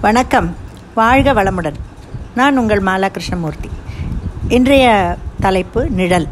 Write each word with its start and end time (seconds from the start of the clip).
வணக்கம். 0.00 0.56
வாழ்க 0.94 1.32
வளமுடன். 1.32 1.74
நான் 2.34 2.56
உங்கள் 2.56 2.82
மாலா 2.82 3.08
கிருஷ்ணமூர்த்தி 3.08 3.68
இன்றைய 4.48 5.16
தலைப்பு 5.40 5.90
நிழல். 5.90 6.28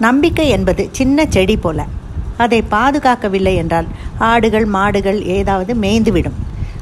நம்பிக்கை 0.00 0.48
என்பது 0.48 0.88
சின்ன 0.92 1.26
செடி 1.28 1.56
போல. 1.56 1.86
அதை 2.36 2.62
பாதுகாக்கவில்லை 2.70 3.54
என்றால் 3.54 3.86
ஆடுகள் 4.18 4.64
மாடுகள் 4.64 5.24
ஏதாவது 5.24 5.74
மேய்ந்துவிடும். 5.74 6.38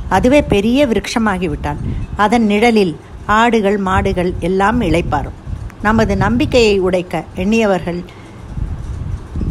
அதுவே 0.08 0.42
பெரிய 0.42 0.86
விருட்சமாகிவிட்டால் 0.86 1.76
அதன் 2.16 2.44
நிழலில் 2.44 3.00
ஆடுகள் 3.26 3.78
மாடுகள் 3.78 4.34
எல்லாம் 4.40 4.80
இழைப்பாரும். 4.80 5.38
நமது 5.82 6.16
நம்பிக்கையை 6.16 6.78
உடைக்க 6.78 7.24
எண்ணியவர்கள் 7.36 8.04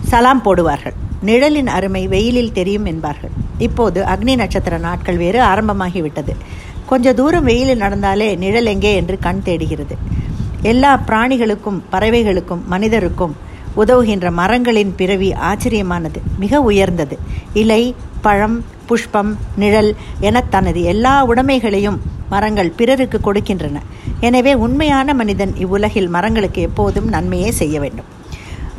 சலாம் 0.02 0.42
போடுவார்கள். 0.46 0.94
நிழலின் 1.22 1.68
அருமை 1.68 2.08
வெயிலில் 2.08 2.52
தெரியும் 2.52 2.86
என்பார்கள். 2.86 3.39
இப்போது 3.68 4.00
அக்னி 4.04 4.36
நட்சத்திர 4.36 4.78
நாட்கள் 4.78 5.22
வேறு 5.24 5.40
ஆரம்பமாகிவிட்டது. 5.44 6.34
கொஞ்ச 6.86 7.14
தூரம் 7.14 7.48
வெயிலில் 7.50 7.82
நடந்தாலே 7.82 8.30
நிழல் 8.44 8.66
எங்கே 8.66 8.92
என்று 8.96 9.16
கண் 9.20 9.42
தேடுகிறது. 9.44 9.96
எல்லா 10.62 10.92
பிராணிகளுக்கும் 11.08 11.80
பறவைகளுக்கும் 11.92 12.64
மனிதருக்கும் 12.68 13.36
உதவுகின்ற 13.76 14.28
மரங்களின் 14.40 14.94
பிறவி 14.96 15.30
ஆச்சரியமானது 15.50 16.20
மிக 16.38 16.62
உயர்ந்தது. 16.62 17.18
இலை 17.54 17.82
பழம் 18.22 18.58
புஷ்பம் 18.88 19.32
நிழல் 19.56 19.92
என 20.20 20.42
தனது 20.42 20.82
எல்லா 20.94 21.14
உடைமைகளையும் 21.26 22.00
மரங்கள் 22.30 22.72
பிறருக்கு 22.80 23.20
கொடுக்கின்றன. 23.28 23.78
எனவே 24.20 24.54
உண்மையான 24.66 25.14
மனிதன் 25.14 25.54
இவ்வுலகில் 25.56 26.10
மரங்களுக்கு 26.16 26.62
எப்போதும் 26.62 27.08
நன்மையே 27.08 27.52
செய்ய 27.52 27.76
வேண்டும். 27.80 28.10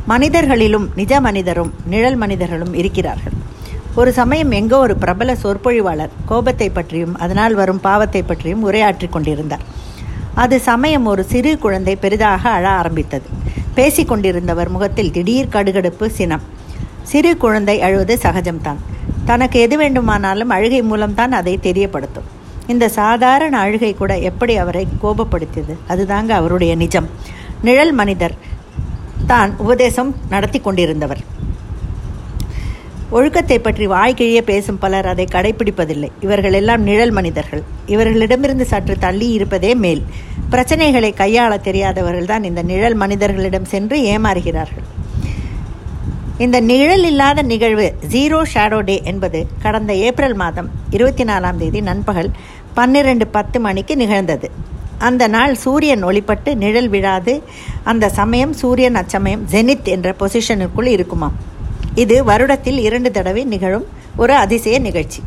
மனிதர்களிலும் 0.05 0.89
நிஜ 0.95 1.13
மனிதரும் 1.21 1.71
நிழல் 1.85 2.15
மனிதர்களும் 2.15 2.73
இருக்கிறார்கள். 2.73 3.35
ஒரு 3.95 4.13
சமயம் 4.13 4.51
எங்கோ 4.51 4.77
ஒரு 4.77 4.95
பிரபல 4.95 5.31
சொற்பொழிவாளர் 5.43 6.11
கோபத்தை 6.25 6.69
பற்றியும் 6.69 7.15
அதனால் 7.17 7.53
வரும் 7.53 7.79
பாவத்தை 7.79 8.23
பற்றியும் 8.23 8.61
உரையாற்றி 8.67 9.09
கொண்டிருந்தார். 9.09 9.63
அது 10.33 10.59
சமயம் 10.59 11.05
ஒரு 11.05 11.23
சிறு 11.23 11.57
குழந்தை 11.57 11.95
பெரிதாக 11.95 12.49
அழ 12.49 12.69
ஆரம்பித்தது. 12.69 13.27
பேசிக்கொண்டிருந்தவர் 13.75 14.69
முகத்தில் 14.69 15.11
திடீர் 15.11 15.51
கடுகடுப்பு 15.53 16.07
சினம். 16.07 16.41
சிறு 17.03 17.37
குழந்தை 17.37 17.81
அழுவது 17.81 18.15
சகஜம்தான். 18.23 18.79
தனக்கு 19.25 19.59
எது 19.59 19.77
வேண்டுமானாலும் 19.77 20.49
அழுகை 20.49 20.81
மூலம்தான் 20.81 21.31
அதை 21.31 21.59
தெரியப்படுத்தும். 21.63 22.29
இந்த 22.67 22.89
சாதாரண 22.89 23.59
அழுகை 23.59 23.93
கூட 23.93 24.17
எப்படி 24.19 24.55
அவரை 24.55 24.87
கோபப்படுத்தியது? 25.03 25.75
அதுதாங்க 25.89 26.29
அவருடைய 26.29 26.75
நிஜம். 26.75 27.09
நிழல் 27.61 27.91
மனிதர் 27.91 28.35
தான் 29.25 29.53
உபதேசம் 29.57 30.15
நடத்தி 30.29 30.59
கொண்டிருந்தவர். 30.59 31.23
ஒழுக்கத்தை 33.17 33.59
பற்றி 33.59 33.87
வாய்க்கிழியே 33.87 34.41
பேசும் 34.41 34.77
பலர் 34.77 35.07
அதை 35.07 35.27
கடைபிடிப்பதில்லை 35.31 36.09
இவர்கள் 36.21 36.53
எல்லாம் 36.53 36.81
நிழல் 36.81 37.11
மனிதர்கள். 37.11 37.63
இவர்களிடமிருந்து 37.85 38.65
சற்று 38.65 38.97
தள்ளி 38.97 39.27
இருப்பதே 39.29 39.75
மேல். 39.75 40.03
பிரச்சனைகளை 40.51 41.09
கையாள 41.13 41.57
தெரியாதவர்கள் 41.61 42.25
தான் 42.25 42.43
இந்த 42.43 42.61
நிழல் 42.61 42.95
மனிதர்களிடம் 42.95 43.65
சென்று 43.65 43.97
ஏமாறுகிறார்கள். 44.13 44.87
இந்த 46.37 46.61
நிழல் 46.61 47.03
இல்லாத 47.03 47.41
நிகழ்வு 47.41 47.93
ஜீரோ 48.11 48.41
ஷேடோ 48.53 48.81
டே 48.81 49.01
என்பது 49.03 49.47
கடந்த 49.61 49.93
ஏப்ரல் 49.93 50.33
மாதம் 50.33 50.69
இருபத்தி 50.89 51.23
நாலாம் 51.23 51.57
தேதி 51.57 51.81
நண்பகல் 51.81 52.31
பன்னிரண்டு 52.73 53.27
பத்து 53.27 53.59
மணிக்கு 53.59 53.95
நிகழ்ந்தது. 53.95 54.49
அந்த 54.97 55.27
நாள் 55.27 55.55
சூரியன் 55.55 56.05
ஒளிப்பட்டு 56.05 56.55
நிழல் 56.55 56.89
விழாது. 56.89 57.43
அந்த 57.83 58.09
சமயம் 58.09 58.53
சூரியன் 58.53 58.95
அச்சமயம் 58.95 59.47
ஜெனித் 59.51 59.83
என்ற 59.83 60.15
பொசிஷனுக்குள் 60.19 60.91
இருக்குமாம். 60.97 61.37
இது 61.95 62.23
வருடத்தில் 62.23 62.77
இரண்டு 62.77 63.11
தடவை 63.11 63.43
நிகழும் 63.45 63.85
ஒரு 64.15 64.33
அதிசய 64.35 64.79
நிகழ்ச்சி. 64.79 65.23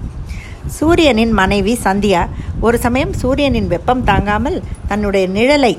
சூரியனின் 0.67 1.33
மனைவி 1.33 1.79
சந்தியா 1.85 2.29
ஒரு 2.61 2.79
சமயம் 2.79 3.13
சூரியனின் 3.13 3.67
வெப்பம் 3.67 4.05
தாங்காமல் 4.05 4.63
தன்னுடைய 4.87 5.29
நிழலை 5.29 5.79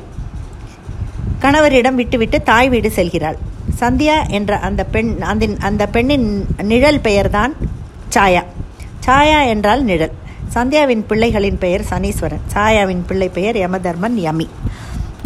கணவரிடம் 1.41 1.93
விட்டுவிட்டு 1.93 2.43
தாய் 2.43 2.69
வீடு 2.69 2.91
செல்கிறாள். 2.91 3.37
சந்தியா 3.79 4.29
என்ற 4.29 4.57
அந்த 4.57 4.83
பெண் 4.83 5.21
அந்த 5.21 5.47
அந்த 5.59 5.87
பெண்ணின் 5.87 6.45
நிழல் 6.61 6.99
பெயர்தான் 6.99 7.55
சாயா. 8.15 8.43
சாயா 9.05 9.47
என்றால் 9.47 9.83
நிழல். 9.83 10.11
சந்தியாவின் 10.53 11.03
பிள்ளைகளின் 11.09 11.57
பெயர் 11.59 11.85
சனீஸ்வரன். 11.89 12.43
சாயாவின் 12.53 13.03
பிள்ளை 13.07 13.29
பெயர் 13.29 13.55
யமதர்மன் 13.55 14.17
யமி. 14.17 14.47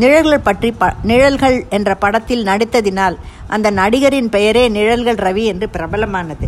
நிழல்கள் 0.01 0.45
பற்றி 0.47 0.69
ப 0.81 0.87
நிழல்கள் 1.09 1.57
என்ற 1.77 1.89
படத்தில் 2.03 2.43
நடித்ததினால் 2.43 3.15
அந்த 3.47 3.67
நடிகரின் 3.79 4.29
பெயரே 4.35 4.63
நிழல்கள் 4.75 5.19
ரவி 5.25 5.43
என்று 5.51 5.67
பிரபலமானது. 5.75 6.47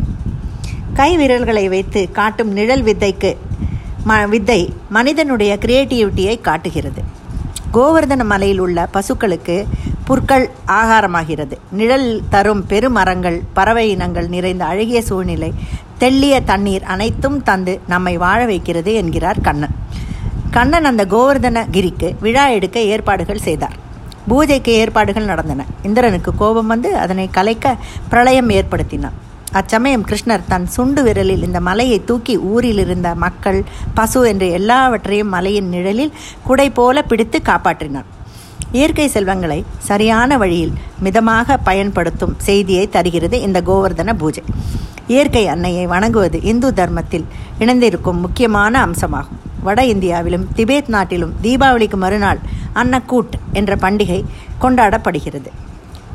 கை 0.99 1.09
விரல்களை 1.21 1.65
வைத்து 1.73 2.01
காட்டும் 2.11 2.51
நிழல் 2.57 2.83
வித்தைக்கு 2.83 3.31
ம 4.09 4.13
வித்தை 4.29 4.59
மனிதனுடைய 4.89 5.51
கிரியேட்டிவிட்டியை 5.63 6.35
காட்டுகிறது. 6.41 7.01
கோவர்தன 7.73 8.23
மலையில் 8.31 8.59
உள்ள 8.59 8.87
பசுக்களுக்கு 8.93 9.57
புற்கள் 10.07 10.45
ஆகாரமாகிறது. 10.79 11.55
நிழல் 11.79 12.09
தரும் 12.29 12.63
பெருமரங்கள் 12.69 13.37
பறவை 13.53 13.85
இனங்கள் 13.89 14.27
நிறைந்த 14.35 14.63
அழகிய 14.65 15.01
சூழ்நிலை 15.09 15.51
தெள்ளிய 15.99 16.35
தண்ணீர் 16.43 16.85
அனைத்தும் 16.93 17.39
தந்து 17.43 17.73
நம்மை 17.87 18.15
வாழ 18.17 18.39
வைக்கிறது 18.45 18.93
என்கிறார் 18.93 19.45
கண்ணன். 19.47 19.75
கண்ணன் 20.55 20.87
அந்த 20.89 21.03
கோவர்தன 21.11 21.59
கிரிக்கு 21.75 22.07
விழா 22.23 22.45
எடுக்க 22.55 22.77
ஏற்பாடுகள் 22.93 23.43
செய்தார். 23.45 23.75
பூஜைக்கு 24.29 24.71
ஏற்பாடுகள் 24.81 25.29
நடந்தன. 25.29 25.65
இந்திரனுக்கு 25.87 26.31
கோபம் 26.41 26.71
வந்து 26.73 26.89
அதனை 27.03 27.25
கலைக்க 27.37 27.75
பிரளயம் 28.09 28.49
ஏற்படுத்தினான். 28.49 29.15
அச்சமயம் 29.59 30.05
கிருஷ்ணர் 30.09 30.43
தன் 30.47 30.67
சுண்டு 30.75 31.01
விரலில் 31.03 31.45
இந்த 31.47 31.59
மலையை 31.67 31.99
தூக்கி 32.09 32.35
ஊரில் 32.51 32.77
இருந்த 32.77 33.15
மக்கள் 33.23 33.59
பசு 33.97 34.27
என்று 34.31 34.49
எல்லாவற்றையும் 34.57 35.31
மலையின் 35.35 35.69
நிழலில் 35.69 36.13
குடை 36.47 36.67
போல 36.79 37.03
பிடித்து 37.03 37.39
காப்பாற்றினார் 37.49 38.09
இயற்கை 38.71 39.07
செல்வங்களை 39.07 39.59
சரியான 39.89 40.37
வழியில் 40.37 40.73
மிதமாக 41.05 41.57
பயன்படுத்தும் 41.57 42.35
செய்தியை 42.47 42.85
தருகிறது 42.89 43.39
இந்த 43.41 43.61
கோவர்தன 43.69 44.13
பூஜை. 44.23 44.43
இயற்கை 45.07 45.45
அன்னையை 45.47 45.85
வணங்குவது 45.93 46.39
இந்து 46.51 46.71
தர்மத்தில் 46.73 47.25
இணைந்திருக்கும் 47.59 48.21
முக்கியமான 48.25 48.73
அம்சமாகும். 48.87 49.39
வட 49.61 49.85
இந்தியாவிலும் 49.85 50.47
திபேத் 50.55 50.87
நாட்டிலும் 50.87 51.33
தீபாவளிக்கு 51.43 51.95
மறுநாள் 51.95 52.39
அன்னக்கூட் 52.75 53.31
என்ற 53.53 53.75
பண்டிகை 53.75 54.23
கொண்டாடப்படுகிறது. 54.61 55.49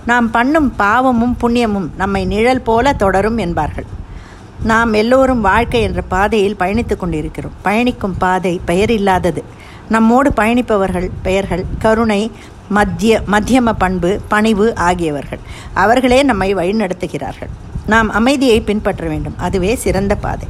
நாம் 0.07 0.31
பண்ணும் 0.31 0.77
பாவமும் 0.77 1.37
புண்ணியமும் 1.41 1.89
நம்மை 1.97 2.25
நிழல் 2.25 2.61
போல 2.61 2.93
தொடரும் 2.93 3.37
என்பார்கள். 3.37 3.85
நாம் 4.63 4.93
எல்லோரும் 4.93 5.41
வாழ்க்கை 5.41 5.83
என்ற 5.83 6.03
பாதையில் 6.03 6.57
பயணித்து 6.59 6.97
கொண்டிருக்கிறோம். 6.97 7.53
பயணிக்கும் 7.63 8.17
பாதை 8.19 8.61
பெயர் 8.65 8.91
இல்லாதது 8.91 9.45
நம்மோடு 9.89 10.31
பயணிப்பவர்கள் 10.31 11.11
பெயர்கள் 11.23 11.65
கருணை 11.79 12.31
மத்திய 12.69 13.23
மத்தியம 13.33 13.73
பண்பு 13.79 14.21
பணிவு 14.29 14.75
ஆகியவர்கள். 14.75 15.39
அவர்களே 15.75 16.23
நம்மை 16.23 16.55
வழிநடத்துகிறார்கள். 16.55 17.53
நாம் 17.87 18.11
அமைதியை 18.11 18.61
பின்பற்ற 18.61 19.09
வேண்டும். 19.09 19.35
அதுவே 19.37 19.75
சிறந்த 19.75 20.15
பாதை. 20.15 20.49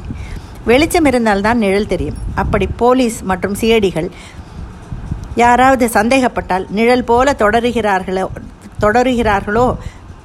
வெளிச்சம் 0.70 1.08
இருந்தால்தான் 1.10 1.62
நிழல் 1.64 1.92
தெரியும். 1.92 2.18
அப்படி 2.42 2.66
போலீஸ் 2.82 3.18
மற்றும் 3.30 3.58
சிஐடிகள் 3.60 4.08
யாராவது 5.42 5.86
சந்தேகப்பட்டால் 5.98 6.64
நிழல் 6.78 7.06
போல 7.10 7.34
தொடருகிறார்களோ 7.42 8.26
தொடருகிறார்களோ 8.84 9.66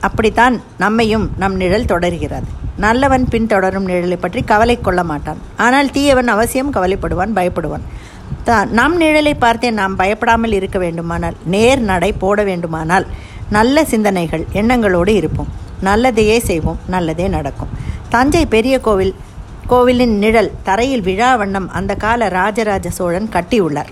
அப்படித்தான் 0.07 0.56
நம்மையும் 0.84 1.25
நம் 1.41 1.57
நிழல் 1.62 1.90
தொடர்கிறது. 1.91 2.47
நல்லவன் 2.85 3.25
பின்தொடரும் 3.34 3.88
நிழலை 3.90 4.18
பற்றி 4.22 4.41
கவலை 4.51 4.75
கொள்ள 4.85 5.01
மாட்டான். 5.09 5.41
ஆனால் 5.66 5.91
தீயவன் 5.96 6.31
அவசியம் 6.35 6.74
கவலைப்படுவான் 6.75 7.35
பயப்படுவான். 7.40 7.85
தான் 8.47 8.69
நம் 8.78 8.96
நிழலை 9.01 9.34
பார்த்தே 9.44 9.69
நாம் 9.80 9.97
பயப்படாமல் 10.01 10.56
இருக்க 10.59 10.78
வேண்டுமானால் 10.84 11.35
நேர் 11.53 11.81
நடை 11.91 12.12
போட 12.24 12.44
வேண்டுமானால் 12.50 13.06
நல்ல 13.57 13.84
சிந்தனைகள் 13.91 14.46
எண்ணங்களோடு 14.59 15.13
இருப்போம். 15.19 15.51
நல்லதையே 15.88 16.38
செய்வோம் 16.50 16.80
நல்லதே 16.94 17.28
நடக்கும். 17.35 17.74
தஞ்சை 18.16 18.44
பெரிய 18.56 18.75
கோவில் 18.88 19.13
கோவிலின் 19.68 20.18
நிழல் 20.18 20.52
தரையில் 20.64 21.02
விழா 21.02 21.36
வண்ணம் 21.36 21.70
அந்த 21.70 21.96
கால 21.96 22.28
ராஜராஜ 22.28 22.90
சோழன் 22.90 23.30
கட்டியுள்ளார். 23.31 23.92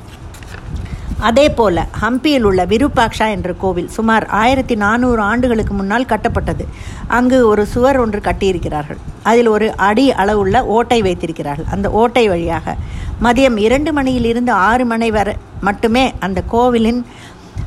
அதே 1.20 1.50
போல 1.50 1.86
ஹம்பியில் 2.02 2.42
உள்ள 2.42 2.66
விருப்பாக்ஷா 2.66 3.30
என்ற 3.30 3.54
கோவில் 3.54 3.90
சுமார் 3.90 4.26
ஆயிரத்தி 4.26 4.76
நானூறு 4.76 5.22
ஆண்டுகளுக்கு 5.22 5.74
முன்னால் 5.74 6.06
கட்டப்பட்டது. 6.06 6.66
அங்கு 7.08 7.48
ஒரு 7.48 7.66
சுவர் 7.66 7.98
ஒன்று 7.98 8.20
கட்டியிருக்கிறார்கள். 8.20 8.98
அதில் 9.24 9.48
ஒரு 9.48 9.76
அடி 9.76 10.12
அளவுள்ள 10.12 10.66
ஓட்டை 10.66 11.02
வைத்திருக்கிறார்கள். 11.02 11.66
அந்த 11.72 11.92
ஓட்டை 11.92 12.28
வழியாக 12.28 12.76
மதியம் 13.24 13.58
இரண்டு 13.58 13.94
மணியிலிருந்து 13.94 14.52
ஆறு 14.52 14.86
மணி 14.86 15.12
வரை 15.12 15.36
மட்டுமே 15.62 16.14
அந்த 16.20 16.42
கோவிலின் 16.42 17.06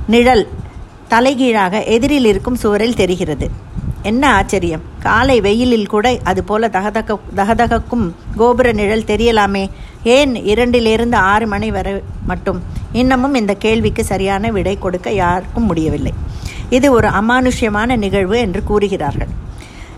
நிழல் 0.07 0.49
தலைகீழாக 1.09 1.85
எதிரில் 1.85 2.25
இருக்கும் 2.25 2.55
சுவரில் 2.55 2.95
தெரிகிறது. 2.95 3.51
என்ன 4.11 4.23
ஆச்சரியம்? 4.35 4.83
காலை 5.03 5.41
வெயிலில் 5.41 5.91
கூட 5.93 6.07
அதுபோல 6.25 6.69
தகதக 6.69 7.17
தகதகக்கும் 7.37 8.07
கோபுர 8.37 8.73
நிழல் 8.73 9.09
தெரியலாமே. 9.11 9.71
ஏன் 10.03 10.33
இரண்டிலிருந்து 10.53 11.15
ஆறு 11.15 11.47
மணி 11.47 11.71
வரை 11.71 11.93
மட்டும்? 12.27 12.63
இன்னமும் 12.93 13.35
இந்த 13.35 13.55
கேள்விக்கு 13.55 14.05
சரியான 14.05 14.51
விடை 14.51 14.75
கொடுக்க 14.79 15.11
யாருக்கும் 15.13 15.65
முடியவில்லை. 15.65 16.13
இது 16.71 16.93
ஒரு 16.93 17.09
அமானுஷ்யமான 17.09 17.97
நிகழ்வு 17.97 18.39
என்று 18.39 18.63
கூறுகிறார்கள். 18.65 19.33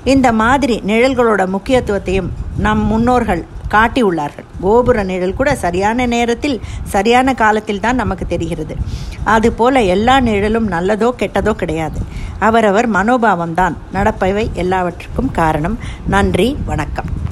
இந்த 0.04 0.32
மாதிரி 0.32 0.82
நிழல்களோட 0.86 1.42
முக்கியத்துவத்தையும் 1.56 2.30
நம் 2.58 2.84
முன்னோர்கள் 2.86 3.44
காட்டியுள்ளார்கள். 3.74 4.46
கோபுர 4.60 5.02
நிழல் 5.02 5.38
கூட 5.38 5.54
சரியான 5.54 6.06
நேரத்தில் 6.06 6.60
சரியான 6.82 7.34
காலத்தில் 7.34 7.80
தான் 7.80 8.00
நமக்கு 8.02 8.26
தெரிகிறது. 8.26 8.74
அதுபோல 9.24 9.82
எல்லா 9.94 10.20
நிழலும் 10.20 10.68
நல்லதோ 10.70 11.08
கெட்டதோ 11.18 11.52
கிடையாது. 11.52 12.00
அவரவர் 12.38 12.90
மனோபாவம்தான். 12.90 13.74
நடப்பவை 13.92 14.52
எல்லாவற்றுக்கும் 14.52 15.30
காரணம். 15.30 15.78
நன்றி 16.06 16.56
வணக்கம். 16.64 17.23